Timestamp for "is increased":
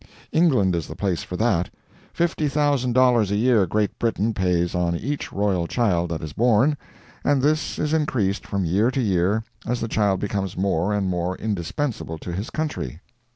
7.77-8.47